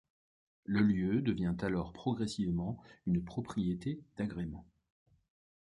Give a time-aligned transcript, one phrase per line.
[0.63, 4.65] Le lieu devient alors progressivement une propriété d'agrément.